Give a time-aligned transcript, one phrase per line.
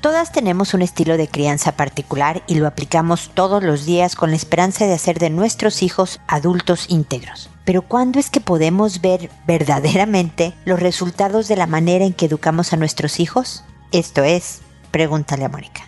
[0.00, 4.36] Todas tenemos un estilo de crianza particular y lo aplicamos todos los días con la
[4.36, 7.50] esperanza de hacer de nuestros hijos adultos íntegros.
[7.66, 12.72] Pero ¿cuándo es que podemos ver verdaderamente los resultados de la manera en que educamos
[12.72, 13.62] a nuestros hijos?
[13.92, 14.60] Esto es,
[14.90, 15.82] pregúntale a Mónica.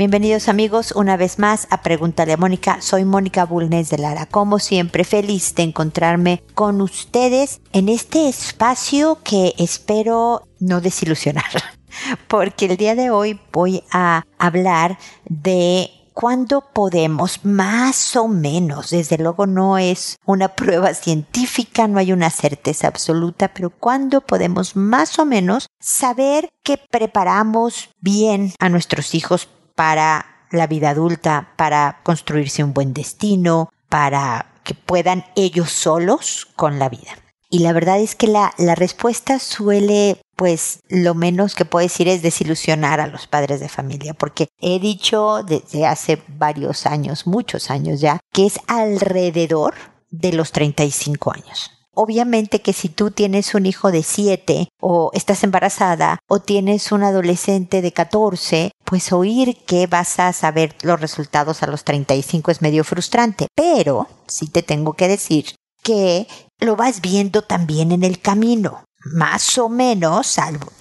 [0.00, 2.80] Bienvenidos amigos una vez más a Pregúntale a Mónica.
[2.80, 4.24] Soy Mónica Bulnes de Lara.
[4.24, 11.44] Como siempre, feliz de encontrarme con ustedes en este espacio que espero no desilusionar.
[12.28, 14.96] Porque el día de hoy voy a hablar
[15.28, 22.14] de cuándo podemos, más o menos, desde luego no es una prueba científica, no hay
[22.14, 29.14] una certeza absoluta, pero cuándo podemos más o menos saber que preparamos bien a nuestros
[29.14, 29.46] hijos
[29.80, 36.78] para la vida adulta, para construirse un buen destino, para que puedan ellos solos con
[36.78, 37.16] la vida.
[37.48, 42.08] Y la verdad es que la, la respuesta suele, pues, lo menos que puedo decir
[42.08, 47.70] es desilusionar a los padres de familia, porque he dicho desde hace varios años, muchos
[47.70, 49.72] años ya, que es alrededor
[50.10, 51.70] de los 35 años.
[51.92, 57.02] Obviamente que si tú tienes un hijo de 7 o estás embarazada o tienes un
[57.02, 62.60] adolescente de 14, pues oír que vas a saber los resultados a los 35 es
[62.60, 63.46] medio frustrante.
[63.54, 66.26] Pero sí te tengo que decir que
[66.58, 70.36] lo vas viendo también en el camino más o menos,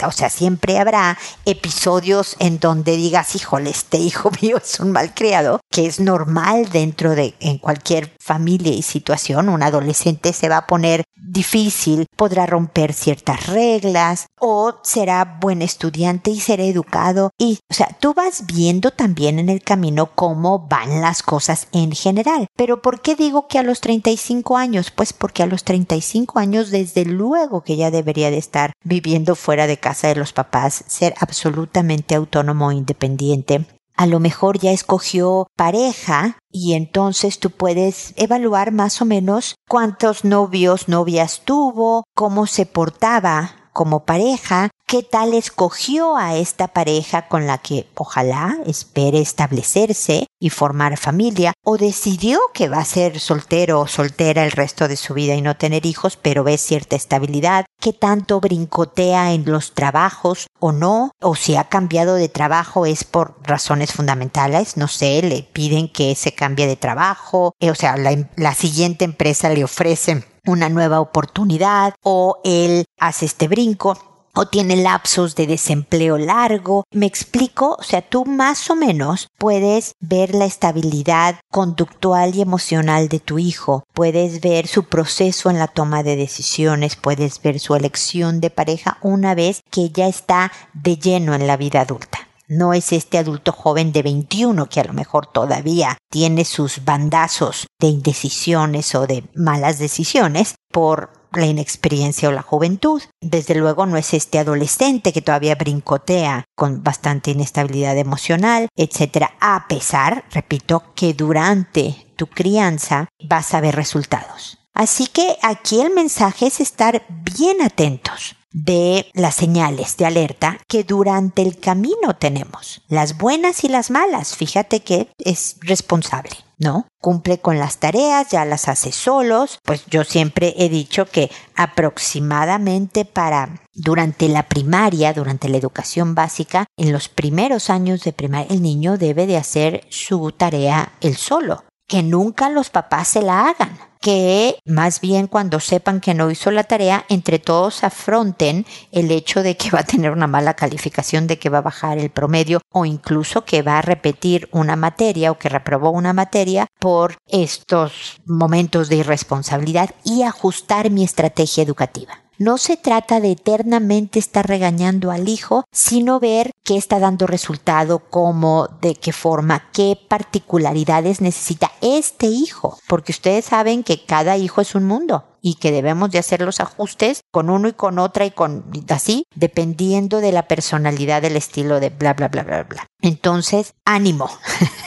[0.06, 5.62] o sea, siempre habrá episodios en donde digas, híjole, este hijo mío es un malcriado,
[5.72, 9.50] que es normal dentro de en cualquier familia y situación.
[9.50, 16.32] Un adolescente se va a poner difícil, podrá romper ciertas reglas o será buen estudiante
[16.32, 17.32] y será educado.
[17.38, 21.92] Y, o sea, tú vas viendo también en el camino cómo van las cosas en
[21.92, 22.48] general.
[22.58, 24.92] Pero ¿por qué digo que a los 35 años?
[24.92, 29.36] Pues porque a los 35 años, desde luego que ya debe debería de estar viviendo
[29.36, 33.66] fuera de casa de los papás, ser absolutamente autónomo e independiente.
[34.00, 40.24] A lo mejor ya escogió pareja y entonces tú puedes evaluar más o menos cuántos
[40.24, 47.46] novios, novias tuvo, cómo se portaba como pareja, qué tal escogió a esta pareja con
[47.46, 53.82] la que ojalá espere establecerse y formar familia, o decidió que va a ser soltero
[53.82, 57.66] o soltera el resto de su vida y no tener hijos, pero ve cierta estabilidad,
[57.80, 63.04] qué tanto brincotea en los trabajos o no, o si ha cambiado de trabajo es
[63.04, 67.96] por razones fundamentales, no sé, le piden que se cambie de trabajo, eh, o sea,
[67.96, 74.09] la, la siguiente empresa le ofrece una nueva oportunidad o él hace este brinco
[74.40, 76.86] o tiene lapsos de desempleo largo.
[76.92, 83.10] Me explico, o sea, tú más o menos puedes ver la estabilidad conductual y emocional
[83.10, 87.76] de tu hijo, puedes ver su proceso en la toma de decisiones, puedes ver su
[87.76, 92.20] elección de pareja una vez que ya está de lleno en la vida adulta.
[92.48, 97.68] No es este adulto joven de 21 que a lo mejor todavía tiene sus bandazos
[97.78, 103.02] de indecisiones o de malas decisiones por la inexperiencia o la juventud.
[103.22, 109.68] Desde luego no es este adolescente que todavía brincotea con bastante inestabilidad emocional, etcétera, a
[109.68, 114.58] pesar, repito, que durante tu crianza vas a ver resultados.
[114.74, 120.84] Así que aquí el mensaje es estar bien atentos de las señales de alerta que
[120.84, 124.36] durante el camino tenemos, las buenas y las malas.
[124.36, 126.32] Fíjate que es responsable.
[126.60, 126.88] ¿no?
[127.00, 133.06] Cumple con las tareas, ya las hace solos, pues yo siempre he dicho que aproximadamente
[133.06, 138.62] para durante la primaria, durante la educación básica, en los primeros años de primaria, el
[138.62, 143.89] niño debe de hacer su tarea él solo, que nunca los papás se la hagan
[144.00, 149.44] que más bien cuando sepan que no hizo la tarea, entre todos afronten el hecho
[149.44, 152.62] de que va a tener una mala calificación, de que va a bajar el promedio
[152.72, 158.18] o incluso que va a repetir una materia o que reprobó una materia por estos
[158.26, 162.29] momentos de irresponsabilidad y ajustar mi estrategia educativa.
[162.40, 168.00] No se trata de eternamente estar regañando al hijo, sino ver qué está dando resultado,
[168.00, 174.62] cómo, de qué forma, qué particularidades necesita este hijo, porque ustedes saben que cada hijo
[174.62, 178.26] es un mundo y que debemos de hacer los ajustes con uno y con otra
[178.26, 182.88] y con así, dependiendo de la personalidad, del estilo de bla, bla, bla, bla, bla.
[183.02, 184.30] Entonces, ánimo.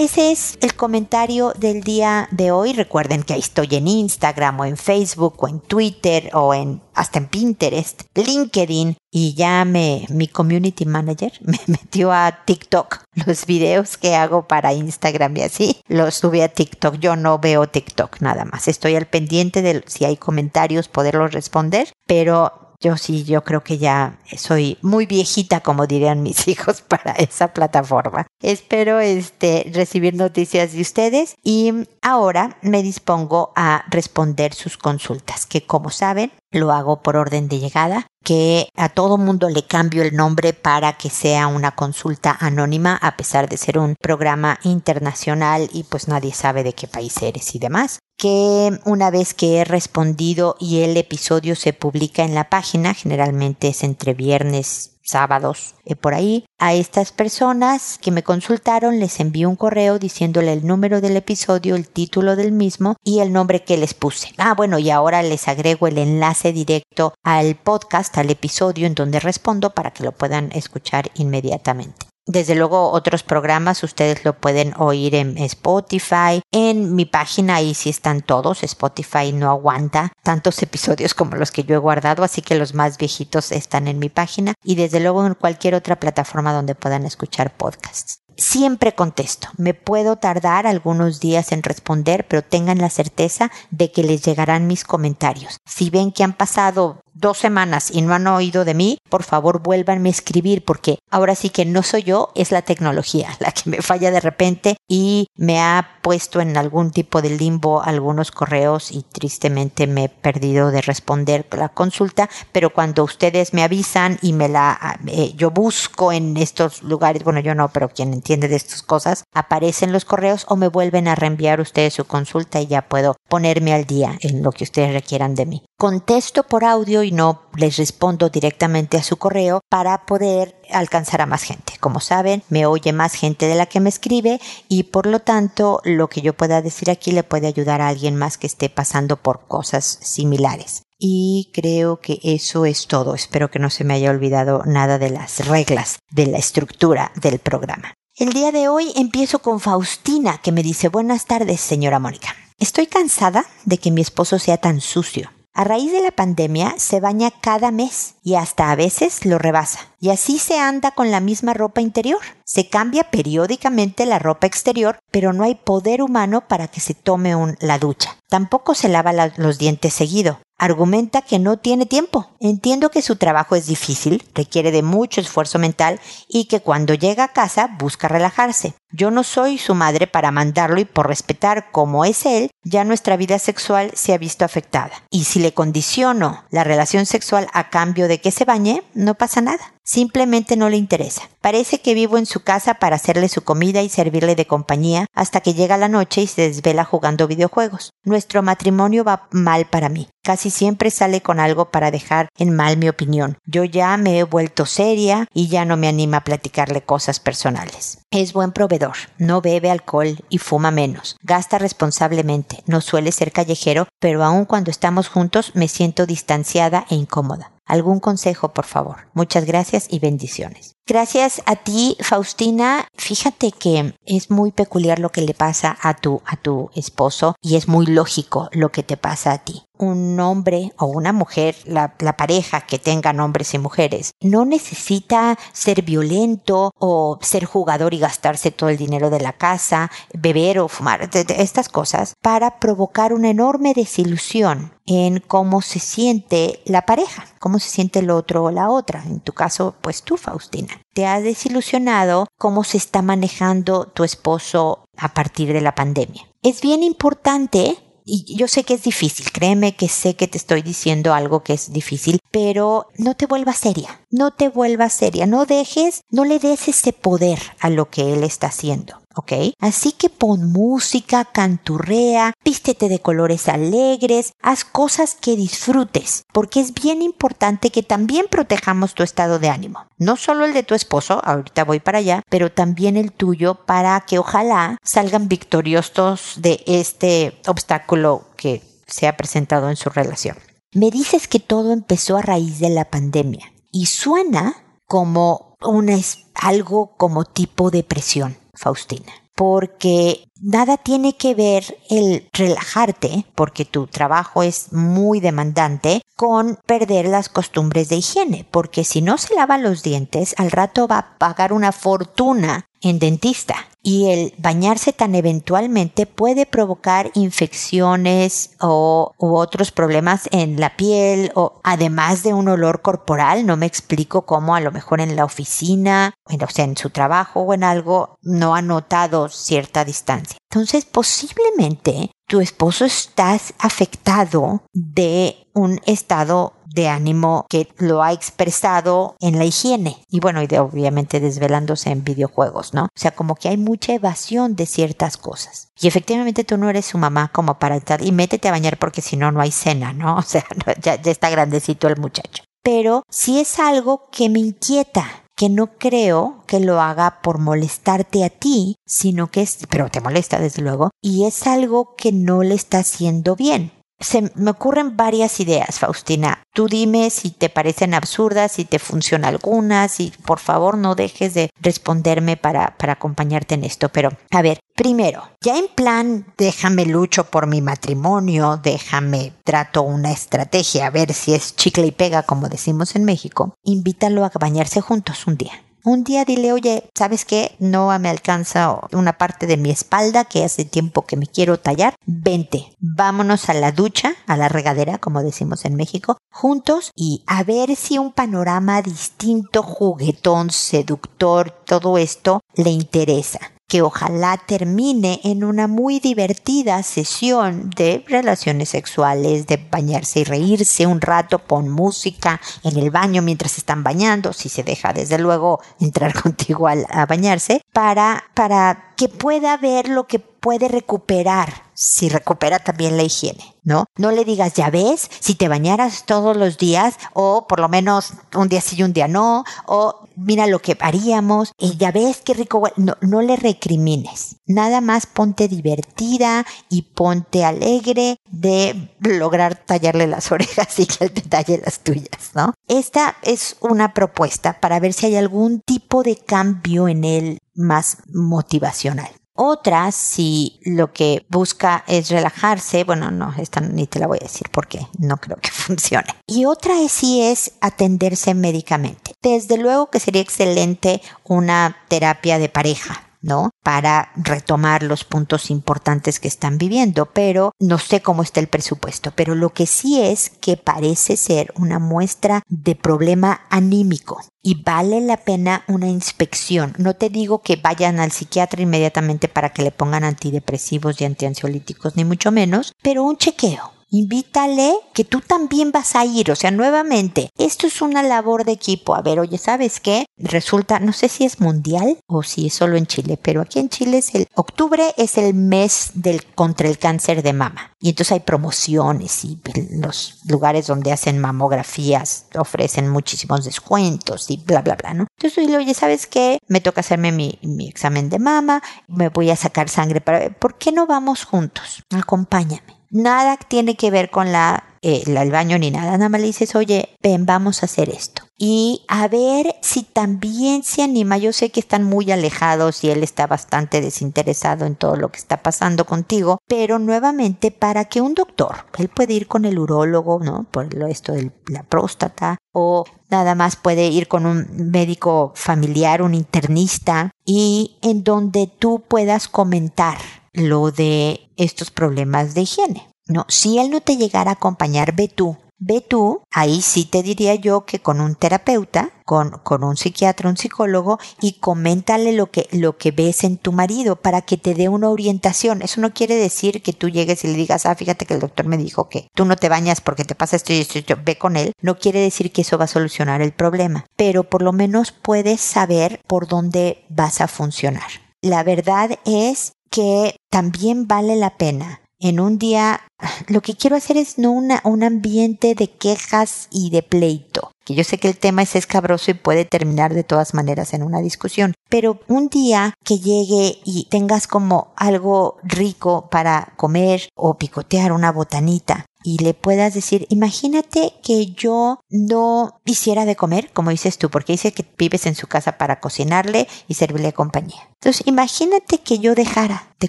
[0.00, 2.72] Ese es el comentario del día de hoy.
[2.72, 7.18] Recuerden que ahí estoy en Instagram o en Facebook o en Twitter o en hasta
[7.18, 13.02] en Pinterest, LinkedIn y ya me mi community manager me metió a TikTok.
[13.26, 17.00] Los videos que hago para Instagram y así los sube a TikTok.
[17.00, 18.68] Yo no veo TikTok nada más.
[18.68, 23.78] Estoy al pendiente de si hay comentarios poderlos responder, pero yo sí, yo creo que
[23.78, 28.26] ya soy muy viejita, como dirían mis hijos, para esa plataforma.
[28.40, 31.72] Espero este, recibir noticias de ustedes y
[32.02, 37.58] ahora me dispongo a responder sus consultas, que como saben, lo hago por orden de
[37.58, 42.96] llegada, que a todo mundo le cambio el nombre para que sea una consulta anónima,
[42.96, 47.54] a pesar de ser un programa internacional y pues nadie sabe de qué país eres
[47.54, 52.50] y demás que una vez que he respondido y el episodio se publica en la
[52.50, 58.98] página, generalmente es entre viernes, sábados, eh, por ahí, a estas personas que me consultaron
[58.98, 63.32] les envío un correo diciéndole el número del episodio, el título del mismo y el
[63.32, 64.32] nombre que les puse.
[64.36, 69.20] Ah, bueno, y ahora les agrego el enlace directo al podcast, al episodio en donde
[69.20, 72.06] respondo para que lo puedan escuchar inmediatamente.
[72.30, 77.88] Desde luego otros programas ustedes lo pueden oír en Spotify, en mi página ahí sí
[77.88, 82.54] están todos, Spotify no aguanta tantos episodios como los que yo he guardado, así que
[82.54, 86.74] los más viejitos están en mi página y desde luego en cualquier otra plataforma donde
[86.74, 89.48] puedan escuchar podcasts siempre contesto.
[89.56, 94.66] Me puedo tardar algunos días en responder, pero tengan la certeza de que les llegarán
[94.66, 95.58] mis comentarios.
[95.66, 99.62] Si ven que han pasado dos semanas y no han oído de mí, por favor
[99.62, 103.70] vuélvanme a escribir porque ahora sí que no soy yo, es la tecnología la que
[103.70, 108.90] me falla de repente y me ha puesto en algún tipo de limbo algunos correos
[108.90, 114.32] y tristemente me he perdido de responder la consulta, pero cuando ustedes me avisan y
[114.32, 118.56] me la eh, yo busco en estos lugares, bueno, yo no, pero quien entiende de
[118.56, 122.82] estas cosas, aparecen los correos o me vuelven a reenviar ustedes su consulta y ya
[122.82, 125.62] puedo ponerme al día en lo que ustedes requieran de mí.
[125.76, 131.26] Contesto por audio y no les respondo directamente a su correo para poder alcanzar a
[131.26, 131.74] más gente.
[131.80, 135.80] Como saben, me oye más gente de la que me escribe y por lo tanto
[135.84, 139.16] lo que yo pueda decir aquí le puede ayudar a alguien más que esté pasando
[139.16, 140.82] por cosas similares.
[140.98, 143.14] Y creo que eso es todo.
[143.14, 147.38] Espero que no se me haya olvidado nada de las reglas de la estructura del
[147.38, 147.94] programa.
[148.16, 152.34] El día de hoy empiezo con Faustina que me dice buenas tardes señora Mónica.
[152.60, 155.30] Estoy cansada de que mi esposo sea tan sucio.
[155.54, 159.78] A raíz de la pandemia se baña cada mes y hasta a veces lo rebasa.
[160.00, 162.20] Y así se anda con la misma ropa interior.
[162.44, 167.34] Se cambia periódicamente la ropa exterior, pero no hay poder humano para que se tome
[167.60, 168.18] la ducha.
[168.28, 170.40] Tampoco se lava los dientes seguido.
[170.58, 172.30] Argumenta que no tiene tiempo.
[172.40, 177.24] Entiendo que su trabajo es difícil, requiere de mucho esfuerzo mental y que cuando llega
[177.24, 178.74] a casa busca relajarse.
[178.90, 183.16] Yo no soy su madre para mandarlo y por respetar cómo es él, ya nuestra
[183.16, 185.04] vida sexual se ha visto afectada.
[185.10, 189.40] Y si le condiciono la relación sexual a cambio de que se bañe, no pasa
[189.40, 189.74] nada.
[189.84, 191.30] Simplemente no le interesa.
[191.40, 195.40] Parece que vivo en su casa para hacerle su comida y servirle de compañía hasta
[195.40, 197.92] que llega la noche y se desvela jugando videojuegos.
[198.04, 200.08] Nuestro matrimonio va mal para mí.
[200.22, 203.38] Casi siempre sale con algo para dejar en mal mi opinión.
[203.46, 207.96] Yo ya me he vuelto seria y ya no me anima a platicarle cosas personales.
[208.10, 211.16] Es buen proveedor, no bebe alcohol y fuma menos.
[211.22, 216.94] Gasta responsablemente, no suele ser callejero, pero aun cuando estamos juntos me siento distanciada e
[216.94, 219.08] incómoda algún consejo, por favor.
[219.14, 220.77] Muchas gracias y bendiciones.
[220.88, 222.88] Gracias a ti, Faustina.
[222.94, 227.56] Fíjate que es muy peculiar lo que le pasa a tu, a tu esposo y
[227.56, 229.68] es muy lógico lo que te pasa a ti.
[229.78, 235.38] un hombre o una mujer, la, la, pareja que tengan hombres y mujeres, no necesita
[235.52, 240.68] ser violento o ser jugador y gastarse todo el dinero de la casa, beber o
[240.68, 247.58] fumar, estas cosas, para provocar una enorme desilusión en cómo se siente la pareja, cómo
[247.58, 249.04] se siente el otro o la otra.
[249.04, 250.77] En tu caso, pues tú, Faustina.
[250.94, 256.22] Te has desilusionado cómo se está manejando tu esposo a partir de la pandemia.
[256.42, 260.62] Es bien importante y yo sé que es difícil, créeme que sé que te estoy
[260.62, 265.44] diciendo algo que es difícil, pero no te vuelvas seria, no te vuelvas seria, no
[265.44, 269.02] dejes, no le des ese poder a lo que él está haciendo.
[269.14, 269.32] ¿Ok?
[269.60, 276.74] Así que pon música, canturrea, vístete de colores alegres, haz cosas que disfrutes, porque es
[276.74, 279.86] bien importante que también protejamos tu estado de ánimo.
[279.98, 284.00] No solo el de tu esposo, ahorita voy para allá, pero también el tuyo para
[284.02, 290.36] que ojalá salgan victoriosos de este obstáculo que se ha presentado en su relación.
[290.72, 295.96] Me dices que todo empezó a raíz de la pandemia y suena como una,
[296.34, 298.36] algo como tipo depresión.
[298.58, 299.12] Faustina.
[299.34, 307.06] Porque nada tiene que ver el relajarte, porque tu trabajo es muy demandante, con perder
[307.06, 311.18] las costumbres de higiene, porque si no se lava los dientes, al rato va a
[311.18, 319.70] pagar una fortuna en dentista y el bañarse tan eventualmente puede provocar infecciones o otros
[319.70, 324.60] problemas en la piel o además de un olor corporal no me explico cómo a
[324.60, 328.62] lo mejor en la oficina o sea en su trabajo o en algo no ha
[328.62, 330.38] notado cierta distancia.
[330.50, 339.16] Entonces posiblemente tu esposo está afectado de un estado de ánimo que lo ha expresado
[339.20, 342.84] en la higiene y bueno, y de, obviamente desvelándose en videojuegos, ¿no?
[342.84, 345.68] O sea, como que hay mucha evasión de ciertas cosas.
[345.80, 349.00] Y efectivamente tú no eres su mamá como para estar y métete a bañar porque
[349.00, 350.16] si no, no hay cena, ¿no?
[350.18, 350.44] O sea,
[350.82, 352.44] ya, ya está grandecito el muchacho.
[352.62, 358.24] Pero si es algo que me inquieta, que no creo que lo haga por molestarte
[358.24, 362.42] a ti, sino que es, pero te molesta desde luego, y es algo que no
[362.42, 363.70] le está haciendo bien.
[364.00, 366.44] Se me ocurren varias ideas, Faustina.
[366.52, 371.34] Tú dime si te parecen absurdas, si te funciona algunas, y por favor no dejes
[371.34, 373.88] de responderme para, para acompañarte en esto.
[373.88, 380.12] Pero, a ver, primero, ya en plan, déjame lucho por mi matrimonio, déjame trato una
[380.12, 384.80] estrategia, a ver si es chicle y pega, como decimos en México, invítalo a bañarse
[384.80, 385.67] juntos un día.
[385.84, 387.54] Un día dile, oye, ¿sabes qué?
[387.58, 391.94] No me alcanza una parte de mi espalda que hace tiempo que me quiero tallar.
[392.04, 397.44] Vente, vámonos a la ducha, a la regadera, como decimos en México, juntos y a
[397.44, 405.44] ver si un panorama distinto, juguetón, seductor, todo esto le interesa que ojalá termine en
[405.44, 412.40] una muy divertida sesión de relaciones sexuales, de bañarse y reírse un rato, con música
[412.64, 417.60] en el baño mientras están bañando, si se deja desde luego entrar contigo a, bañarse,
[417.74, 423.86] para, para que pueda ver lo que puede recuperar si recupera también la higiene, ¿no?
[423.96, 428.14] No le digas, ya ves, si te bañaras todos los días, o por lo menos
[428.34, 432.20] un día sí y un día no, o mira lo que haríamos, y ya ves
[432.24, 434.38] qué rico, no, no le recrimines.
[434.44, 441.12] Nada más ponte divertida y ponte alegre de lograr tallarle las orejas y que él
[441.12, 442.54] te talle las tuyas, ¿no?
[442.66, 447.98] Esta es una propuesta para ver si hay algún tipo de cambio en él más
[448.12, 449.17] motivacional.
[449.40, 454.24] Otra, si lo que busca es relajarse, bueno, no, esta ni te la voy a
[454.24, 456.08] decir porque no creo que funcione.
[456.26, 459.14] Y otra es si es atenderse médicamente.
[459.22, 463.50] Desde luego que sería excelente una terapia de pareja, ¿no?
[463.62, 469.12] Para retomar los puntos importantes que están viviendo, pero no sé cómo está el presupuesto,
[469.14, 475.00] pero lo que sí es que parece ser una muestra de problema anímico y vale
[475.00, 476.74] la pena una inspección.
[476.78, 481.96] No te digo que vayan al psiquiatra inmediatamente para que le pongan antidepresivos y antiansiolíticos,
[481.96, 486.30] ni mucho menos, pero un chequeo invítale que tú también vas a ir.
[486.30, 488.94] O sea, nuevamente, esto es una labor de equipo.
[488.94, 490.06] A ver, oye, ¿sabes qué?
[490.16, 493.68] Resulta, no sé si es mundial o si es solo en Chile, pero aquí en
[493.68, 497.72] Chile es el octubre es el mes del contra el cáncer de mama.
[497.80, 499.40] Y entonces hay promociones y
[499.70, 505.06] los lugares donde hacen mamografías ofrecen muchísimos descuentos y bla, bla, bla, ¿no?
[505.16, 506.38] Entonces oye, ¿sabes qué?
[506.48, 510.30] Me toca hacerme mi, mi examen de mama, me voy a sacar sangre para...
[510.30, 511.84] ¿Por qué no vamos juntos?
[511.90, 512.77] Acompáñame.
[512.90, 516.54] Nada tiene que ver con la eh, el baño ni nada, nada más le dices,
[516.54, 518.22] oye, ven, vamos a hacer esto.
[518.36, 521.18] Y a ver si también se anima.
[521.18, 525.18] Yo sé que están muy alejados y él está bastante desinteresado en todo lo que
[525.18, 530.20] está pasando contigo, pero nuevamente para que un doctor, él puede ir con el urólogo,
[530.20, 530.44] ¿no?
[530.44, 536.14] Por esto de la próstata, o nada más puede ir con un médico familiar, un
[536.14, 539.98] internista, y en donde tú puedas comentar
[540.32, 542.88] lo de estos problemas de higiene.
[543.06, 545.36] No, si él no te llegara a acompañar, ve tú.
[545.60, 550.28] Ve tú, ahí sí te diría yo que con un terapeuta, con, con un psiquiatra,
[550.28, 554.54] un psicólogo, y coméntale lo que, lo que ves en tu marido para que te
[554.54, 555.62] dé una orientación.
[555.62, 558.46] Eso no quiere decir que tú llegues y le digas, ah, fíjate que el doctor
[558.46, 560.96] me dijo que tú no te bañas porque te pasa esto y esto, esto.
[561.04, 561.50] ve con él.
[561.60, 565.40] No quiere decir que eso va a solucionar el problema, pero por lo menos puedes
[565.40, 567.88] saber por dónde vas a funcionar.
[568.22, 571.80] La verdad es que también vale la pena.
[572.00, 572.80] En un día,
[573.26, 577.82] lo que quiero hacer es no un ambiente de quejas y de pleito, que yo
[577.82, 581.54] sé que el tema es escabroso y puede terminar de todas maneras en una discusión,
[581.68, 588.12] pero un día que llegue y tengas como algo rico para comer o picotear una
[588.12, 594.10] botanita y le puedas decir, imagínate que yo no hiciera de comer, como dices tú,
[594.10, 597.70] porque dice que vives en su casa para cocinarle y servirle compañía.
[597.80, 599.88] Entonces, imagínate que yo dejara de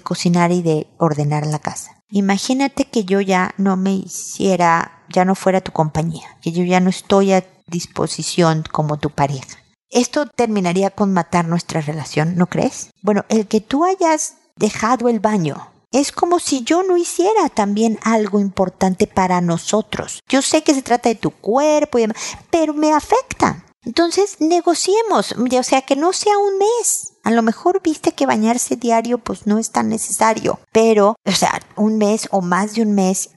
[0.00, 2.02] cocinar y de ordenar la casa.
[2.08, 6.80] Imagínate que yo ya no me hiciera, ya no fuera tu compañía, que yo ya
[6.80, 9.58] no estoy a disposición como tu pareja.
[9.90, 12.88] Esto terminaría con matar nuestra relación, ¿no crees?
[13.02, 17.98] Bueno, el que tú hayas dejado el baño es como si yo no hiciera también
[18.02, 20.22] algo importante para nosotros.
[20.28, 22.16] Yo sé que se trata de tu cuerpo y demás,
[22.50, 23.64] pero me afecta.
[23.82, 27.14] Entonces, negociemos, o sea, que no sea un mes.
[27.22, 31.60] A lo mejor viste que bañarse diario pues no es tan necesario, pero, o sea,
[31.76, 33.30] un mes o más de un mes,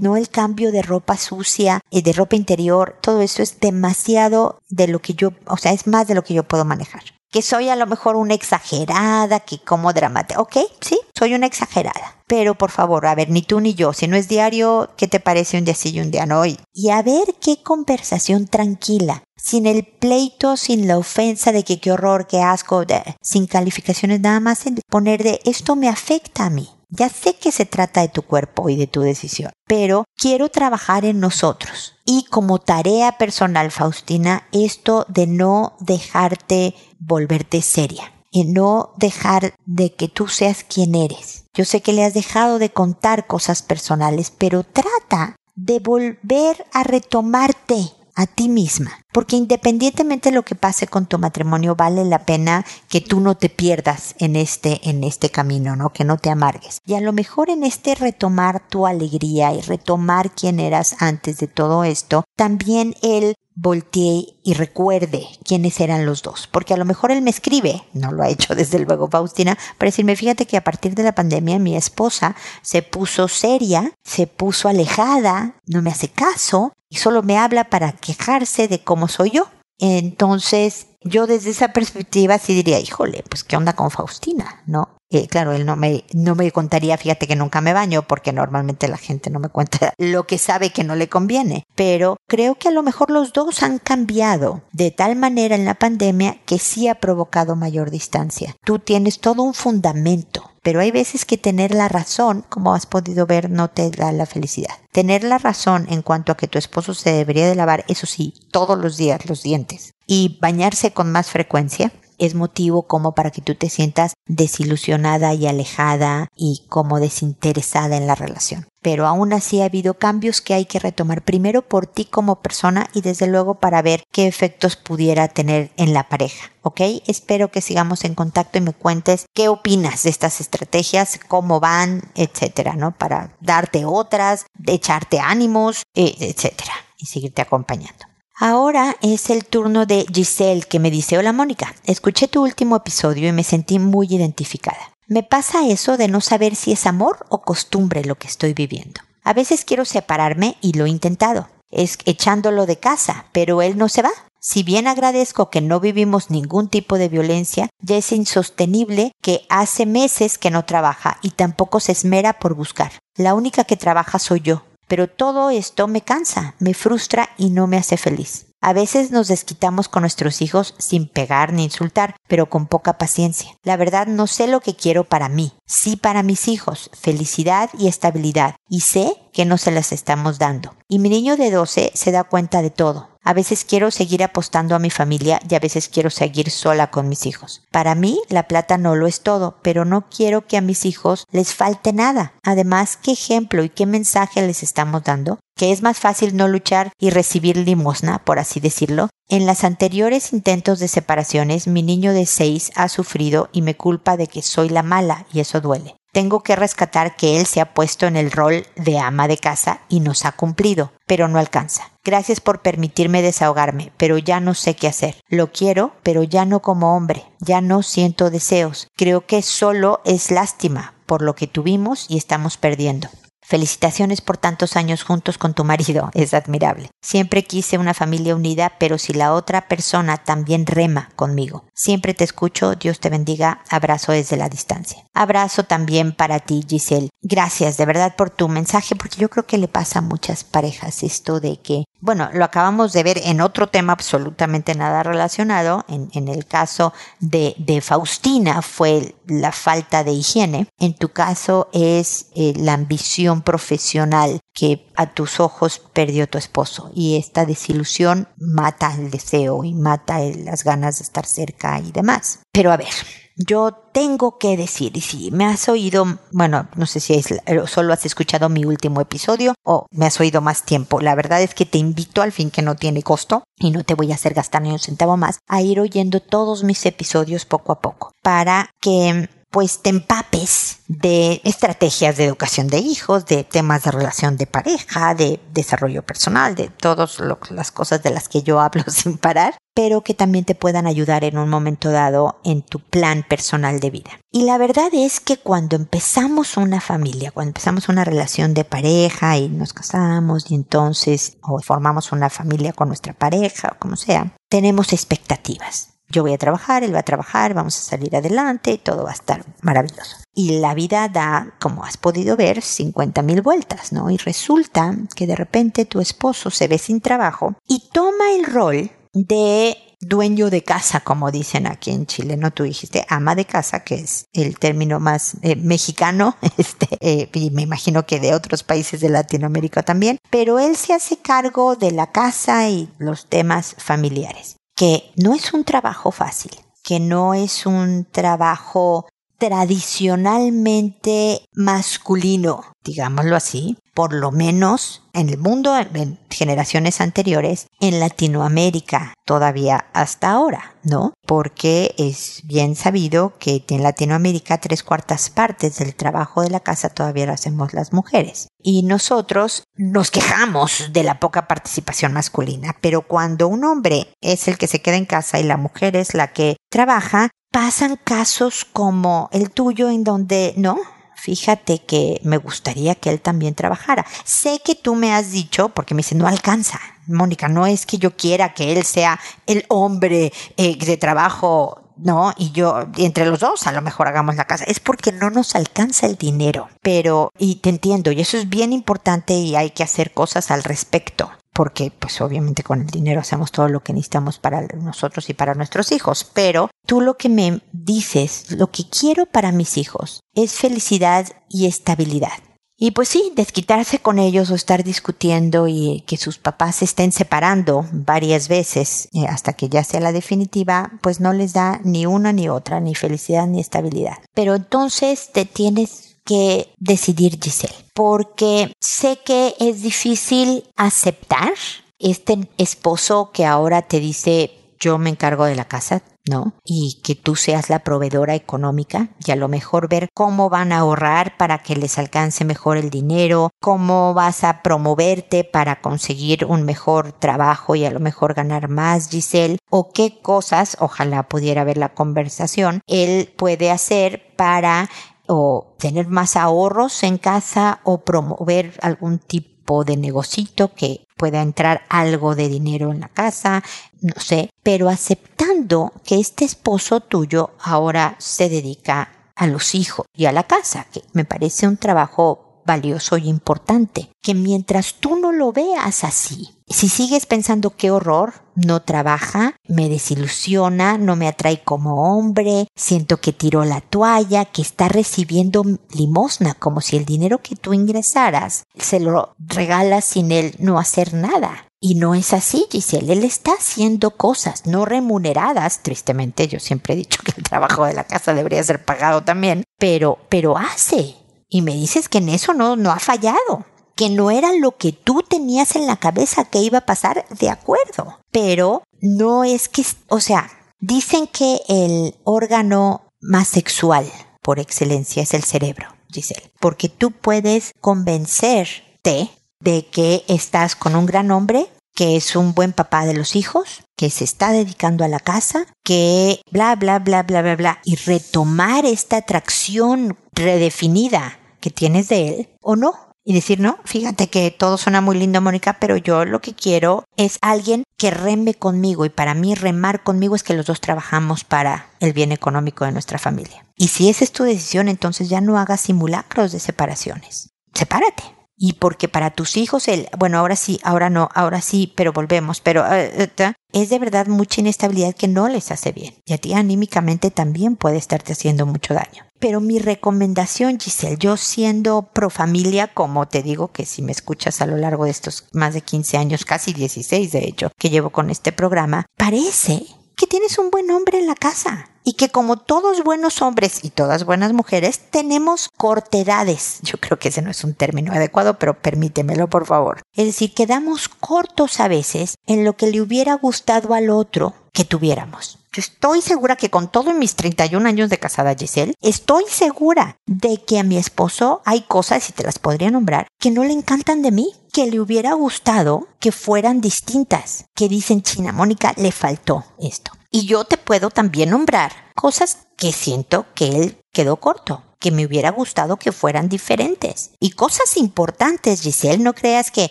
[0.00, 4.88] no el cambio de ropa sucia, y de ropa interior, todo eso es demasiado de
[4.88, 7.02] lo que yo, o sea, es más de lo que yo puedo manejar
[7.34, 10.40] que soy a lo mejor una exagerada, que como dramática.
[10.40, 12.22] Ok, sí, soy una exagerada.
[12.28, 15.18] Pero por favor, a ver, ni tú ni yo, si no es diario, ¿qué te
[15.18, 16.44] parece un día sí y un día no?
[16.46, 21.90] Y a ver qué conversación tranquila, sin el pleito, sin la ofensa de que qué
[21.90, 22.84] horror, qué asco,
[23.20, 26.68] sin calificaciones, nada más en poner de esto me afecta a mí.
[26.96, 31.04] Ya sé que se trata de tu cuerpo y de tu decisión, pero quiero trabajar
[31.04, 31.96] en nosotros.
[32.04, 39.92] Y como tarea personal, Faustina, esto de no dejarte volverte seria y no dejar de
[39.92, 41.46] que tú seas quien eres.
[41.52, 46.84] Yo sé que le has dejado de contar cosas personales, pero trata de volver a
[46.84, 48.92] retomarte a ti misma.
[49.12, 53.36] Porque independientemente de lo que pase con tu matrimonio, vale la pena que tú no
[53.36, 55.90] te pierdas en este, en este camino, ¿no?
[55.90, 56.78] Que no te amargues.
[56.86, 61.46] Y a lo mejor en este retomar tu alegría y retomar quién eras antes de
[61.46, 66.48] todo esto, también el voltee y recuerde quiénes eran los dos.
[66.50, 69.90] Porque a lo mejor él me escribe, no lo ha hecho desde luego Faustina, para
[69.90, 74.68] decirme, fíjate que a partir de la pandemia mi esposa se puso seria, se puso
[74.68, 79.48] alejada, no me hace caso y solo me habla para quejarse de cómo soy yo.
[79.78, 84.94] Entonces, yo desde esa perspectiva sí diría, híjole, pues qué onda con Faustina, ¿no?
[85.30, 88.96] claro, él no me, no me contaría, fíjate que nunca me baño, porque normalmente la
[88.96, 91.64] gente no me cuenta lo que sabe que no le conviene.
[91.74, 95.74] Pero creo que a lo mejor los dos han cambiado de tal manera en la
[95.74, 98.56] pandemia que sí ha provocado mayor distancia.
[98.64, 103.26] Tú tienes todo un fundamento pero hay veces que tener la razón, como has podido
[103.26, 104.72] ver, no te da la felicidad.
[104.92, 108.32] Tener la razón en cuanto a que tu esposo se debería de lavar, eso sí,
[108.50, 113.42] todos los días los dientes y bañarse con más frecuencia, es motivo como para que
[113.42, 118.66] tú te sientas desilusionada y alejada y como desinteresada en la relación.
[118.82, 122.88] Pero aún así ha habido cambios que hay que retomar primero por ti como persona
[122.92, 126.50] y desde luego para ver qué efectos pudiera tener en la pareja.
[126.62, 126.80] ¿Ok?
[127.06, 132.10] Espero que sigamos en contacto y me cuentes qué opinas de estas estrategias, cómo van,
[132.14, 132.92] etcétera, ¿no?
[132.92, 138.13] Para darte otras, echarte ánimos, eh, etcétera, y seguirte acompañando.
[138.36, 143.28] Ahora es el turno de Giselle que me dice, hola Mónica, escuché tu último episodio
[143.28, 144.92] y me sentí muy identificada.
[145.06, 149.00] Me pasa eso de no saber si es amor o costumbre lo que estoy viviendo.
[149.22, 151.48] A veces quiero separarme y lo he intentado.
[151.70, 154.10] Es echándolo de casa, pero él no se va.
[154.40, 159.86] Si bien agradezco que no vivimos ningún tipo de violencia, ya es insostenible que hace
[159.86, 162.90] meses que no trabaja y tampoco se esmera por buscar.
[163.16, 164.64] La única que trabaja soy yo.
[164.88, 168.46] Pero todo esto me cansa, me frustra y no me hace feliz.
[168.60, 173.50] A veces nos desquitamos con nuestros hijos sin pegar ni insultar, pero con poca paciencia.
[173.62, 175.52] La verdad no sé lo que quiero para mí.
[175.66, 180.74] Sí para mis hijos, felicidad y estabilidad, y sé que no se las estamos dando.
[180.88, 183.14] Y mi niño de 12 se da cuenta de todo.
[183.26, 187.08] A veces quiero seguir apostando a mi familia y a veces quiero seguir sola con
[187.08, 187.62] mis hijos.
[187.70, 191.26] Para mí, la plata no lo es todo, pero no quiero que a mis hijos
[191.32, 192.34] les falte nada.
[192.42, 195.38] Además, ¿qué ejemplo y qué mensaje les estamos dando?
[195.56, 199.08] Que es más fácil no luchar y recibir limosna, por así decirlo.
[199.34, 204.16] En las anteriores intentos de separaciones, mi niño de 6 ha sufrido y me culpa
[204.16, 205.96] de que soy la mala y eso duele.
[206.12, 209.80] Tengo que rescatar que él se ha puesto en el rol de ama de casa
[209.88, 211.90] y nos ha cumplido, pero no alcanza.
[212.04, 215.16] Gracias por permitirme desahogarme, pero ya no sé qué hacer.
[215.26, 218.86] Lo quiero, pero ya no como hombre, ya no siento deseos.
[218.94, 223.08] Creo que solo es lástima por lo que tuvimos y estamos perdiendo.
[223.46, 226.90] Felicitaciones por tantos años juntos con tu marido, es admirable.
[227.02, 231.64] Siempre quise una familia unida, pero si la otra persona también rema conmigo.
[231.74, 235.04] Siempre te escucho, Dios te bendiga, abrazo desde la distancia.
[235.12, 237.10] Abrazo también para ti, Giselle.
[237.20, 241.02] Gracias de verdad por tu mensaje, porque yo creo que le pasa a muchas parejas
[241.02, 246.28] esto de que, bueno, lo acabamos de ver en otro tema absolutamente nada relacionado, en,
[246.28, 252.52] el caso de, de, Faustina fue la falta de higiene, en tu caso es eh,
[252.58, 259.10] la ambición profesional que a tus ojos perdió tu esposo y esta desilusión mata el
[259.10, 262.40] deseo y mata las ganas de estar cerca y demás.
[262.52, 262.92] Pero a ver,
[263.36, 267.34] yo tengo que decir, y si me has oído, bueno, no sé si es,
[267.66, 271.54] solo has escuchado mi último episodio o me has oído más tiempo, la verdad es
[271.54, 274.34] que te invito al fin que no tiene costo y no te voy a hacer
[274.34, 278.70] gastar ni un centavo más, a ir oyendo todos mis episodios poco a poco para
[278.80, 284.48] que pues te empapes de estrategias de educación de hijos, de temas de relación de
[284.48, 287.20] pareja, de desarrollo personal, de todas
[287.50, 291.24] las cosas de las que yo hablo sin parar, pero que también te puedan ayudar
[291.24, 294.10] en un momento dado en tu plan personal de vida.
[294.30, 299.36] Y la verdad es que cuando empezamos una familia, cuando empezamos una relación de pareja
[299.36, 304.36] y nos casamos y entonces o formamos una familia con nuestra pareja o como sea,
[304.48, 309.04] tenemos expectativas yo voy a trabajar, él va a trabajar, vamos a salir adelante, todo
[309.04, 310.18] va a estar maravilloso.
[310.34, 314.10] Y la vida da, como has podido ver, 50 mil vueltas, ¿no?
[314.10, 318.90] Y resulta que de repente tu esposo se ve sin trabajo y toma el rol
[319.14, 322.50] de dueño de casa, como dicen aquí en Chile, ¿no?
[322.50, 327.50] Tú dijiste ama de casa, que es el término más eh, mexicano, este, eh, y
[327.50, 331.92] me imagino que de otros países de Latinoamérica también, pero él se hace cargo de
[331.92, 337.66] la casa y los temas familiares que no es un trabajo fácil, que no es
[337.66, 339.06] un trabajo
[339.38, 349.14] tradicionalmente masculino, digámoslo así, por lo menos en el mundo, en generaciones anteriores, en Latinoamérica
[349.24, 351.14] todavía hasta ahora, ¿no?
[351.26, 356.88] Porque es bien sabido que en Latinoamérica tres cuartas partes del trabajo de la casa
[356.88, 358.48] todavía lo hacemos las mujeres.
[358.60, 364.58] Y nosotros nos quejamos de la poca participación masculina, pero cuando un hombre es el
[364.58, 369.28] que se queda en casa y la mujer es la que trabaja, pasan casos como
[369.32, 370.76] el tuyo en donde, ¿no?
[371.24, 374.04] Fíjate que me gustaría que él también trabajara.
[374.24, 376.78] Sé que tú me has dicho, porque me dice, no alcanza.
[377.06, 382.34] Mónica, no es que yo quiera que él sea el hombre eh, de trabajo ¿no?
[382.36, 384.64] Y yo, entre los dos, a lo mejor hagamos la casa.
[384.64, 386.68] Es porque no nos alcanza el dinero.
[386.82, 390.62] Pero, y te entiendo, y eso es bien importante y hay que hacer cosas al
[390.62, 395.34] respecto porque pues obviamente con el dinero hacemos todo lo que necesitamos para nosotros y
[395.34, 400.20] para nuestros hijos, pero tú lo que me dices, lo que quiero para mis hijos
[400.34, 402.32] es felicidad y estabilidad.
[402.76, 407.12] Y pues sí, desquitarse con ellos o estar discutiendo y que sus papás se estén
[407.12, 412.04] separando varias veces eh, hasta que ya sea la definitiva, pues no les da ni
[412.04, 414.18] una ni otra, ni felicidad ni estabilidad.
[414.34, 421.52] Pero entonces te tienes que decidir, Giselle, porque sé que es difícil aceptar
[421.98, 424.50] este esposo que ahora te dice
[424.84, 426.52] yo me encargo de la casa, ¿no?
[426.64, 430.80] Y que tú seas la proveedora económica y a lo mejor ver cómo van a
[430.80, 436.64] ahorrar para que les alcance mejor el dinero, cómo vas a promoverte para conseguir un
[436.64, 441.78] mejor trabajo y a lo mejor ganar más, Giselle, o qué cosas, ojalá pudiera ver
[441.78, 444.90] la conversación, él puede hacer para
[445.26, 451.82] o tener más ahorros en casa o promover algún tipo de negocito que pueda entrar
[451.88, 453.62] algo de dinero en la casa,
[454.00, 460.26] no sé, pero aceptando que este esposo tuyo ahora se dedica a los hijos y
[460.26, 465.32] a la casa, que me parece un trabajo valioso y importante, que mientras tú no
[465.32, 471.62] lo veas así, Si sigues pensando qué horror, no trabaja, me desilusiona, no me atrae
[471.62, 477.38] como hombre, siento que tiró la toalla, que está recibiendo limosna, como si el dinero
[477.42, 481.68] que tú ingresaras se lo regalas sin él no hacer nada.
[481.80, 483.12] Y no es así, Giselle.
[483.12, 485.82] Él está haciendo cosas no remuneradas.
[485.82, 489.64] Tristemente, yo siempre he dicho que el trabajo de la casa debería ser pagado también.
[489.78, 491.14] Pero, pero hace.
[491.46, 494.92] Y me dices que en eso no, no ha fallado que no era lo que
[494.92, 498.18] tú tenías en la cabeza que iba a pasar, de acuerdo.
[498.30, 504.10] Pero no es que, o sea, dicen que el órgano más sexual
[504.42, 509.30] por excelencia es el cerebro, Giselle, porque tú puedes convencerte
[509.60, 513.84] de que estás con un gran hombre, que es un buen papá de los hijos,
[513.96, 517.96] que se está dedicando a la casa, que bla, bla, bla, bla, bla, bla, y
[517.96, 524.50] retomar esta atracción redefinida que tienes de él, o no, y decir, no, fíjate que
[524.50, 529.06] todo suena muy lindo, Mónica, pero yo lo que quiero es alguien que reme conmigo
[529.06, 532.92] y para mí remar conmigo es que los dos trabajamos para el bien económico de
[532.92, 533.64] nuestra familia.
[533.76, 537.50] Y si esa es tu decisión, entonces ya no hagas simulacros de separaciones.
[537.72, 538.22] Sepárate.
[538.56, 542.60] Y porque para tus hijos el, bueno, ahora sí, ahora no, ahora sí, pero volvemos,
[542.60, 546.14] pero eh, eh, es de verdad mucha inestabilidad que no les hace bien.
[546.24, 549.24] Y a ti anímicamente también puede estarte haciendo mucho daño.
[549.44, 554.62] Pero mi recomendación, Giselle, yo siendo pro familia, como te digo que si me escuchas
[554.62, 558.08] a lo largo de estos más de 15 años, casi 16 de hecho, que llevo
[558.08, 559.84] con este programa, parece
[560.16, 563.90] que tienes un buen hombre en la casa y que como todos buenos hombres y
[563.90, 566.78] todas buenas mujeres tenemos cortedades.
[566.82, 570.00] Yo creo que ese no es un término adecuado, pero permítemelo por favor.
[570.14, 574.86] Es decir, quedamos cortos a veces en lo que le hubiera gustado al otro que
[574.86, 575.58] tuviéramos.
[575.74, 580.62] Yo estoy segura que con todos mis 31 años de casada, Giselle, estoy segura de
[580.64, 584.22] que a mi esposo hay cosas, y te las podría nombrar, que no le encantan
[584.22, 589.64] de mí, que le hubiera gustado que fueran distintas, que dicen, China Mónica, le faltó
[589.80, 590.12] esto.
[590.30, 595.26] Y yo te puedo también nombrar cosas que siento que él quedó corto que me
[595.26, 597.32] hubiera gustado que fueran diferentes.
[597.38, 599.90] Y cosas importantes, Giselle, no creas que,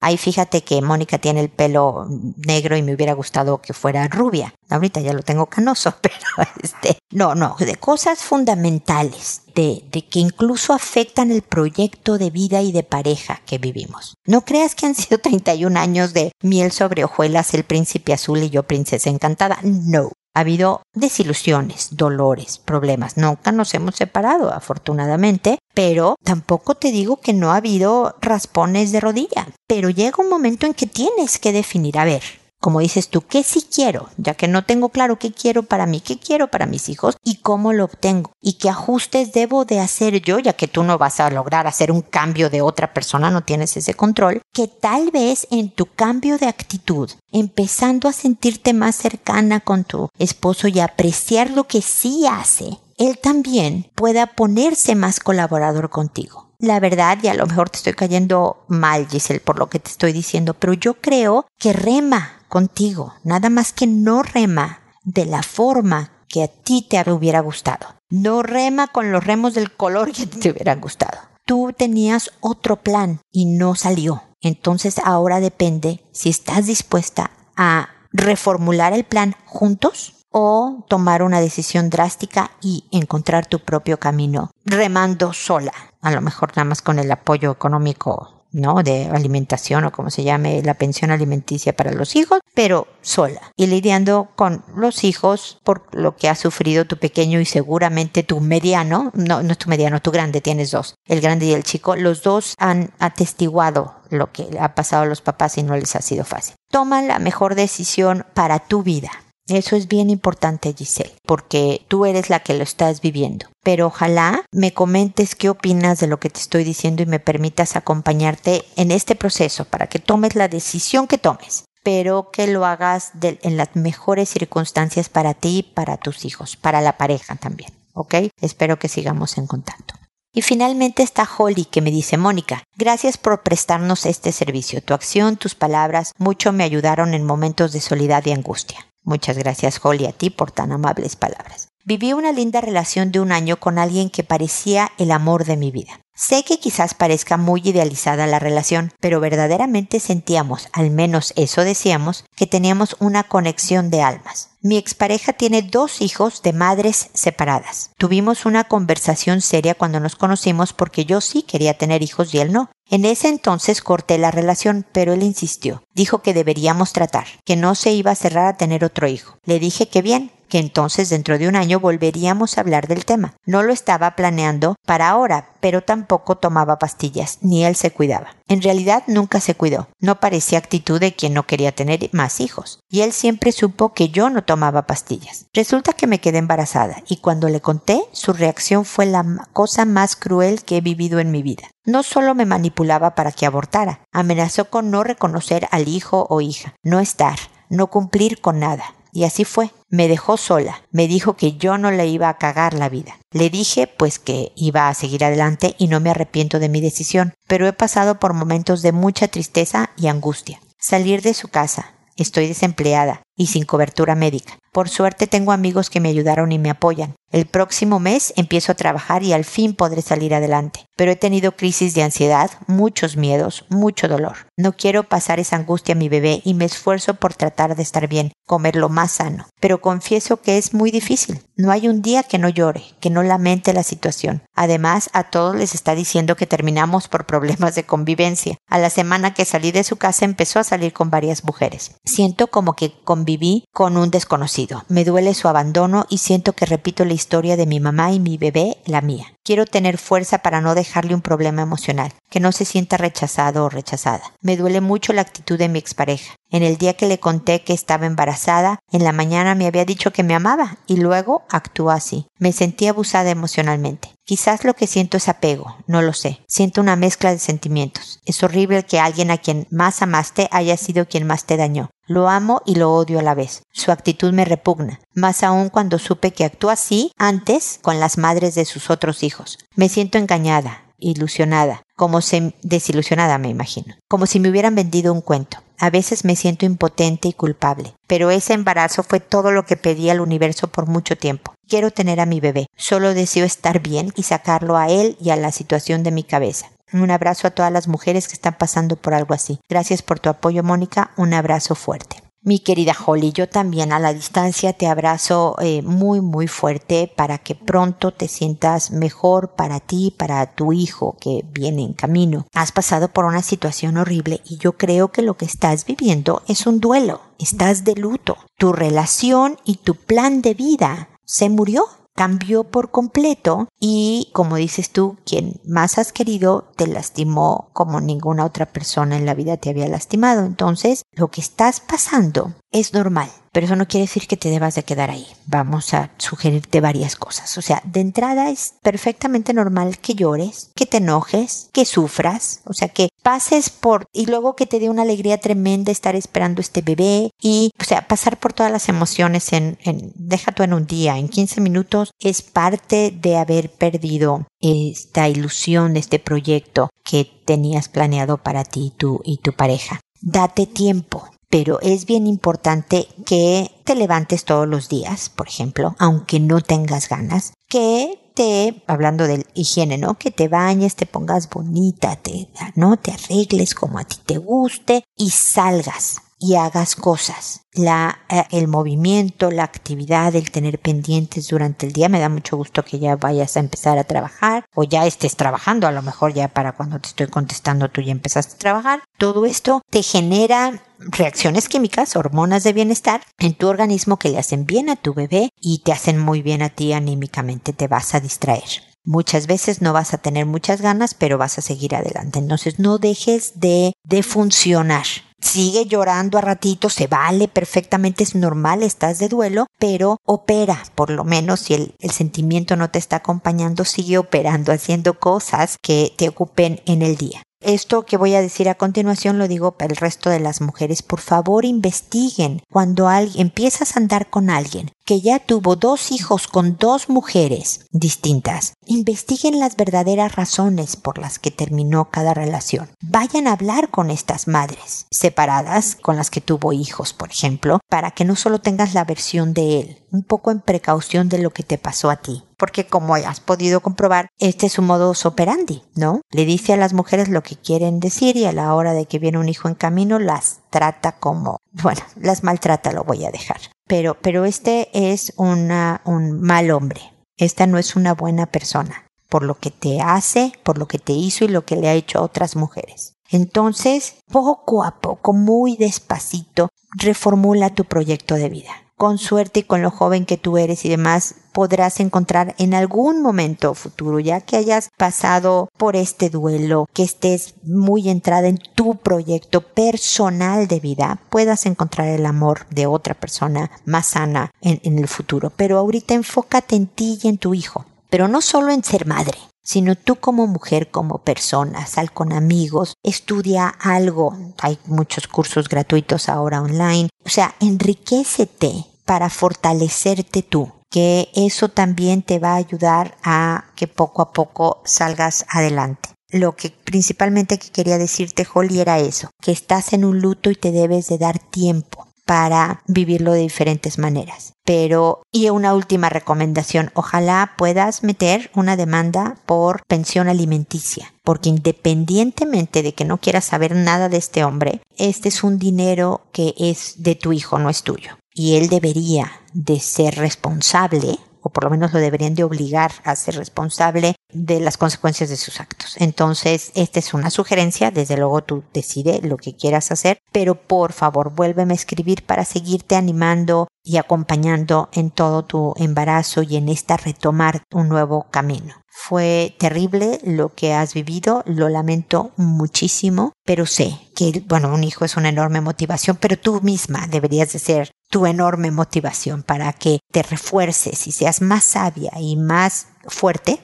[0.00, 2.06] ay, fíjate que Mónica tiene el pelo
[2.38, 4.54] negro y me hubiera gustado que fuera rubia.
[4.70, 6.16] Ahorita ya lo tengo canoso, pero
[6.62, 12.62] este, no, no, de cosas fundamentales, de, de que incluso afectan el proyecto de vida
[12.62, 14.14] y de pareja que vivimos.
[14.24, 18.48] No creas que han sido 31 años de miel sobre hojuelas, el príncipe azul y
[18.48, 19.58] yo princesa encantada.
[19.62, 23.16] No, ha habido desilusiones, dolores, problemas.
[23.16, 29.00] Nunca nos hemos separado, afortunadamente, pero tampoco te digo que no ha habido raspones de
[29.00, 29.48] rodilla.
[29.68, 32.22] Pero llega un momento en que tienes que definir, a ver,
[32.64, 34.08] como dices tú, ¿qué sí quiero?
[34.16, 37.42] Ya que no tengo claro qué quiero para mí, qué quiero para mis hijos y
[37.42, 38.32] cómo lo obtengo.
[38.40, 41.92] Y qué ajustes debo de hacer yo, ya que tú no vas a lograr hacer
[41.92, 46.38] un cambio de otra persona, no tienes ese control, que tal vez en tu cambio
[46.38, 52.24] de actitud, empezando a sentirte más cercana con tu esposo y apreciar lo que sí
[52.26, 57.76] hace, él también pueda ponerse más colaborador contigo la verdad, y a lo mejor te
[57.76, 62.33] estoy cayendo mal, Giselle, por lo que te estoy diciendo, pero yo creo que rema
[62.54, 67.84] contigo, nada más que no rema de la forma que a ti te hubiera gustado.
[68.10, 71.18] No rema con los remos del color que te hubiera gustado.
[71.44, 74.22] Tú tenías otro plan y no salió.
[74.40, 81.90] Entonces ahora depende si estás dispuesta a reformular el plan juntos o tomar una decisión
[81.90, 85.72] drástica y encontrar tu propio camino remando sola.
[86.00, 88.82] A lo mejor nada más con el apoyo económico ¿no?
[88.82, 93.66] De alimentación o como se llame la pensión alimenticia para los hijos, pero sola y
[93.66, 99.10] lidiando con los hijos por lo que ha sufrido tu pequeño y seguramente tu mediano,
[99.14, 102.22] no, no es tu mediano, tu grande, tienes dos, el grande y el chico, los
[102.22, 106.24] dos han atestiguado lo que ha pasado a los papás y no les ha sido
[106.24, 106.54] fácil.
[106.70, 109.10] Toma la mejor decisión para tu vida.
[109.48, 113.46] Eso es bien importante, Giselle, porque tú eres la que lo estás viviendo.
[113.62, 117.76] Pero ojalá me comentes qué opinas de lo que te estoy diciendo y me permitas
[117.76, 123.12] acompañarte en este proceso para que tomes la decisión que tomes, pero que lo hagas
[123.20, 127.70] en las mejores circunstancias para ti y para tus hijos, para la pareja también.
[127.92, 128.14] ¿Ok?
[128.40, 129.94] Espero que sigamos en contacto.
[130.32, 134.82] Y finalmente está Holly que me dice, Mónica, gracias por prestarnos este servicio.
[134.82, 138.84] Tu acción, tus palabras, mucho me ayudaron en momentos de soledad y angustia.
[139.04, 141.68] Muchas gracias, Holly, a ti por tan amables palabras.
[141.84, 145.70] Viví una linda relación de un año con alguien que parecía el amor de mi
[145.70, 146.00] vida.
[146.16, 152.24] Sé que quizás parezca muy idealizada la relación, pero verdaderamente sentíamos, al menos eso decíamos,
[152.36, 154.50] que teníamos una conexión de almas.
[154.62, 157.90] Mi expareja tiene dos hijos de madres separadas.
[157.98, 162.52] Tuvimos una conversación seria cuando nos conocimos porque yo sí quería tener hijos y él
[162.52, 162.70] no.
[162.88, 165.82] En ese entonces corté la relación, pero él insistió.
[165.94, 169.36] Dijo que deberíamos tratar, que no se iba a cerrar a tener otro hijo.
[169.44, 173.34] Le dije que bien, que entonces dentro de un año volveríamos a hablar del tema.
[173.44, 178.36] No lo estaba planeando para ahora, pero tampoco tomaba pastillas, ni él se cuidaba.
[178.46, 179.88] En realidad nunca se cuidó.
[179.98, 182.78] No parecía actitud de quien no quería tener más hijos.
[182.88, 185.46] Y él siempre supo que yo no tomaba pastillas.
[185.52, 190.14] Resulta que me quedé embarazada y cuando le conté, su reacción fue la cosa más
[190.14, 191.64] cruel que he vivido en mi vida.
[191.84, 196.76] No solo me manipulaba para que abortara, amenazó con no reconocer al hijo o hija,
[196.84, 197.40] no estar,
[197.70, 198.94] no cumplir con nada.
[199.14, 199.70] Y así fue.
[199.88, 200.82] Me dejó sola.
[200.90, 203.16] Me dijo que yo no le iba a cagar la vida.
[203.30, 207.32] Le dije pues que iba a seguir adelante y no me arrepiento de mi decisión,
[207.46, 210.60] pero he pasado por momentos de mucha tristeza y angustia.
[210.80, 211.92] Salir de su casa.
[212.16, 214.58] Estoy desempleada y sin cobertura médica.
[214.72, 217.14] Por suerte tengo amigos que me ayudaron y me apoyan.
[217.34, 220.86] El próximo mes empiezo a trabajar y al fin podré salir adelante.
[220.94, 224.46] Pero he tenido crisis de ansiedad, muchos miedos, mucho dolor.
[224.56, 228.06] No quiero pasar esa angustia a mi bebé y me esfuerzo por tratar de estar
[228.06, 229.48] bien, comer lo más sano.
[229.58, 231.40] Pero confieso que es muy difícil.
[231.56, 234.44] No hay un día que no llore, que no lamente la situación.
[234.54, 238.56] Además, a todos les está diciendo que terminamos por problemas de convivencia.
[238.68, 241.96] A la semana que salí de su casa empezó a salir con varias mujeres.
[242.04, 247.04] Siento como que conviví con un desconocido me duele su abandono y siento que repito
[247.04, 249.26] la historia de mi mamá y mi bebé, la mía.
[249.42, 253.68] Quiero tener fuerza para no dejarle un problema emocional, que no se sienta rechazado o
[253.68, 254.22] rechazada.
[254.40, 256.34] Me duele mucho la actitud de mi expareja.
[256.54, 260.12] En el día que le conté que estaba embarazada, en la mañana me había dicho
[260.12, 262.28] que me amaba y luego actuó así.
[262.38, 264.14] Me sentí abusada emocionalmente.
[264.24, 266.44] Quizás lo que siento es apego, no lo sé.
[266.46, 268.20] Siento una mezcla de sentimientos.
[268.24, 271.90] Es horrible que alguien a quien más amaste haya sido quien más te dañó.
[272.06, 273.64] Lo amo y lo odio a la vez.
[273.72, 278.54] Su actitud me repugna, más aún cuando supe que actuó así antes con las madres
[278.54, 279.58] de sus otros hijos.
[279.74, 285.20] Me siento engañada, ilusionada, como si desilusionada me imagino, como si me hubieran vendido un
[285.20, 285.63] cuento.
[285.78, 290.10] A veces me siento impotente y culpable, pero ese embarazo fue todo lo que pedí
[290.10, 291.54] al universo por mucho tiempo.
[291.68, 295.36] Quiero tener a mi bebé, solo deseo estar bien y sacarlo a él y a
[295.36, 296.70] la situación de mi cabeza.
[296.92, 299.58] Un abrazo a todas las mujeres que están pasando por algo así.
[299.68, 301.10] Gracias por tu apoyo, Mónica.
[301.16, 302.23] Un abrazo fuerte.
[302.46, 307.38] Mi querida Holly, yo también a la distancia te abrazo eh, muy muy fuerte para
[307.38, 312.46] que pronto te sientas mejor para ti, para tu hijo que viene en camino.
[312.52, 316.66] Has pasado por una situación horrible y yo creo que lo que estás viviendo es
[316.66, 317.22] un duelo.
[317.38, 318.36] Estás de luto.
[318.58, 324.90] Tu relación y tu plan de vida se murió cambió por completo y, como dices
[324.90, 329.70] tú, quien más has querido te lastimó como ninguna otra persona en la vida te
[329.70, 330.44] había lastimado.
[330.44, 334.74] Entonces, lo que estás pasando es normal pero eso no quiere decir que te debas
[334.74, 335.28] de quedar ahí.
[335.46, 337.56] Vamos a sugerirte varias cosas.
[337.56, 342.72] O sea, de entrada es perfectamente normal que llores, que te enojes, que sufras, o
[342.72, 346.82] sea, que pases por y luego que te dé una alegría tremenda estar esperando este
[346.82, 349.78] bebé y, o sea, pasar por todas las emociones en,
[350.16, 355.94] deja tú en un día, en 15 minutos, es parte de haber perdido esta ilusión
[355.94, 360.00] de este proyecto que tenías planeado para ti tú y tu pareja.
[360.20, 366.40] Date tiempo, pero es bien importante que te levantes todos los días, por ejemplo, aunque
[366.40, 370.18] no tengas ganas, que te, hablando del higiene, ¿no?
[370.18, 372.96] Que te bañes, te pongas bonita, te, ¿no?
[372.96, 377.62] Te arregles como a ti te guste y salgas y hagas cosas.
[377.74, 382.10] Eh, el movimiento, la actividad, el tener pendientes durante el día.
[382.10, 385.86] Me da mucho gusto que ya vayas a empezar a trabajar o ya estés trabajando.
[385.86, 389.02] A lo mejor ya para cuando te estoy contestando tú ya empezaste a trabajar.
[389.16, 394.66] Todo esto te genera reacciones químicas, hormonas de bienestar en tu organismo que le hacen
[394.66, 397.72] bien a tu bebé y te hacen muy bien a ti anímicamente.
[397.72, 398.82] Te vas a distraer.
[399.02, 402.38] Muchas veces no vas a tener muchas ganas, pero vas a seguir adelante.
[402.38, 405.04] Entonces no dejes de, de funcionar
[405.44, 411.10] sigue llorando a ratito, se vale perfectamente, es normal, estás de duelo, pero opera, por
[411.10, 416.28] lo menos si el, sentimiento no te está acompañando, sigue operando, haciendo cosas que te
[416.28, 417.42] ocupen en el día.
[417.60, 421.02] Esto que voy a decir a continuación lo digo para el resto de las mujeres.
[421.02, 426.48] Por favor, investiguen cuando alguien empiezas a andar con alguien que ya tuvo dos hijos
[426.48, 428.74] con dos mujeres distintas.
[428.86, 432.88] Investiguen las verdaderas razones por las que terminó cada relación.
[433.00, 438.12] Vayan a hablar con estas madres separadas con las que tuvo hijos, por ejemplo, para
[438.12, 441.62] que no solo tengas la versión de él, un poco en precaución de lo que
[441.62, 442.44] te pasó a ti.
[442.56, 446.20] Porque como has podido comprobar, este es su modo operandi, ¿no?
[446.30, 449.18] Le dice a las mujeres lo que quieren decir y a la hora de que
[449.18, 453.60] viene un hijo en camino las trata como, bueno, las maltrata, lo voy a dejar.
[453.86, 457.00] Pero, pero este es una, un mal hombre.
[457.36, 459.00] Esta no es una buena persona.
[459.30, 461.94] por lo que te hace, por lo que te hizo y lo que le ha
[461.94, 463.14] hecho a otras mujeres.
[463.30, 469.82] Entonces, poco a poco, muy despacito, reformula tu proyecto de vida con suerte y con
[469.82, 474.56] lo joven que tú eres y demás, podrás encontrar en algún momento futuro, ya que
[474.56, 481.20] hayas pasado por este duelo, que estés muy entrada en tu proyecto personal de vida,
[481.30, 485.50] puedas encontrar el amor de otra persona más sana en, el futuro.
[485.56, 487.86] Pero ahorita enfócate en ti y en tu hijo.
[488.10, 492.94] Pero no solo en ser madre, sino tú como mujer, como persona, sal con amigos,
[493.02, 494.36] estudia algo.
[494.60, 497.08] Hay muchos cursos gratuitos ahora online.
[497.24, 503.88] O sea, enriquecete para fortalecerte tú que eso también te va a ayudar a que
[503.88, 506.10] poco a poco salgas adelante.
[506.30, 510.54] Lo que principalmente que quería decirte, Holly, era eso, que estás en un luto y
[510.54, 514.54] te debes de dar tiempo para vivirlo de diferentes maneras.
[514.64, 522.82] Pero, y una última recomendación, ojalá puedas meter una demanda por pensión alimenticia, porque independientemente
[522.82, 526.94] de que no quieras saber nada de este hombre, este es un dinero que es
[527.02, 528.18] de tu hijo, no es tuyo.
[528.32, 533.14] Y él debería de ser responsable o por lo menos lo deberían de obligar a
[533.14, 535.94] ser responsable de las consecuencias de sus actos.
[535.98, 540.92] Entonces, esta es una sugerencia, desde luego tú decide lo que quieras hacer, pero por
[540.92, 546.70] favor, vuélveme a escribir para seguirte animando y acompañando en todo tu embarazo y en
[546.70, 548.74] esta retomar un nuevo camino.
[548.96, 555.04] Fue terrible lo que has vivido, lo lamento muchísimo, pero sé que, bueno, un hijo
[555.04, 559.98] es una enorme motivación, pero tú misma deberías de ser tu enorme motivación para que
[560.12, 563.58] te refuerces y seas más sabia y más fuerte,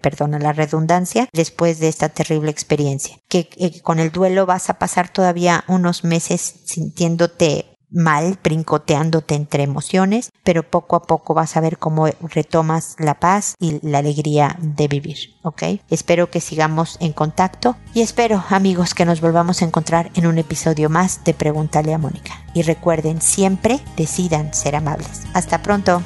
[0.00, 3.20] perdona la redundancia, después de esta terrible experiencia.
[3.28, 9.62] Que, que con el duelo vas a pasar todavía unos meses sintiéndote mal, brincoteándote entre
[9.62, 14.56] emociones, pero poco a poco vas a ver cómo retomas la paz y la alegría
[14.60, 15.62] de vivir, ¿ok?
[15.90, 20.38] Espero que sigamos en contacto y espero, amigos, que nos volvamos a encontrar en un
[20.38, 22.32] episodio más de Pregúntale a Mónica.
[22.54, 25.22] Y recuerden, siempre decidan ser amables.
[25.32, 26.02] Hasta pronto.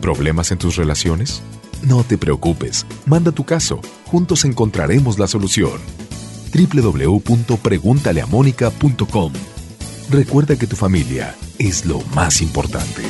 [0.00, 1.42] ¿Problemas en tus relaciones?
[1.82, 5.80] No te preocupes, manda tu caso, juntos encontraremos la solución.
[6.54, 9.32] www.preguntaleamónica.com
[10.10, 13.02] Recuerda que tu familia es lo más importante.